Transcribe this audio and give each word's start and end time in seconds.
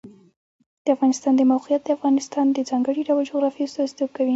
د 0.83 0.87
افغانستان 0.95 1.33
د 1.37 1.41
موقعیت 1.51 1.81
د 1.85 1.89
افغانستان 1.97 2.45
د 2.51 2.57
ځانګړي 2.69 3.01
ډول 3.07 3.23
جغرافیه 3.29 3.65
استازیتوب 3.67 4.09
کوي. 4.17 4.29